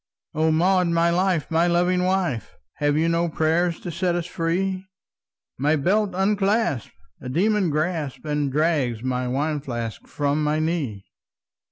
[0.33, 1.51] "O Maud, my life!
[1.51, 2.57] my loving wife!
[2.77, 4.87] Have you no prayer to set us free?
[5.59, 6.89] My belt unclasps,
[7.21, 11.05] a demon grasps And drags my wine flask from my knee!"